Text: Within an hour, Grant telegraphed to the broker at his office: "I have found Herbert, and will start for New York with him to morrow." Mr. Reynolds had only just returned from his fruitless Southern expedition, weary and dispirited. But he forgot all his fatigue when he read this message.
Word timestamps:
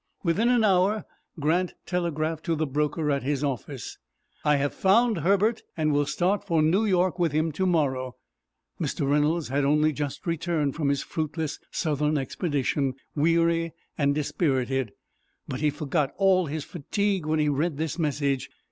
Within 0.23 0.49
an 0.49 0.63
hour, 0.63 1.05
Grant 1.39 1.75
telegraphed 1.85 2.43
to 2.45 2.55
the 2.55 2.65
broker 2.65 3.11
at 3.11 3.21
his 3.21 3.43
office: 3.43 3.99
"I 4.43 4.55
have 4.55 4.73
found 4.73 5.19
Herbert, 5.19 5.61
and 5.77 5.93
will 5.93 6.07
start 6.07 6.43
for 6.43 6.63
New 6.63 6.85
York 6.85 7.19
with 7.19 7.33
him 7.33 7.51
to 7.51 7.67
morrow." 7.67 8.15
Mr. 8.79 9.07
Reynolds 9.07 9.49
had 9.49 9.63
only 9.63 9.91
just 9.93 10.25
returned 10.25 10.73
from 10.73 10.89
his 10.89 11.03
fruitless 11.03 11.59
Southern 11.69 12.17
expedition, 12.17 12.95
weary 13.15 13.73
and 13.95 14.15
dispirited. 14.15 14.93
But 15.47 15.59
he 15.61 15.69
forgot 15.69 16.13
all 16.17 16.47
his 16.47 16.63
fatigue 16.63 17.27
when 17.27 17.37
he 17.37 17.47
read 17.47 17.77
this 17.77 17.99
message. 17.99 18.49